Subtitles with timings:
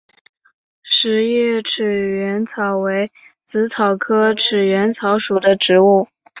[0.83, 3.11] 匙叶齿缘草为
[3.45, 6.07] 紫草科齿缘草属的植物。